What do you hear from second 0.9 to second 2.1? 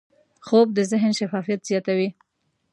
ذهن شفافیت زیاتوي